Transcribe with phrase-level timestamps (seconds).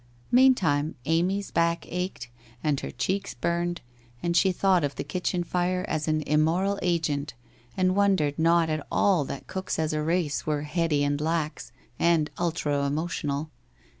[0.31, 2.27] Meantime Amy's back ached,
[2.63, 3.81] and her cheeks burned,
[4.23, 7.35] and she thought of the kitchen fire as an immoral agent
[7.77, 12.31] and wondered not at all that cooks as a race, were heady and lax, and
[12.39, 13.51] ultra emotional.